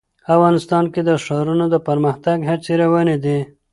افغانستان 0.35 0.85
کې 0.93 1.01
د 1.09 1.11
ښارونه 1.23 1.65
د 1.69 1.75
پرمختګ 1.87 2.37
هڅې 2.49 2.73
روانې 2.83 3.17
دي. 3.23 3.39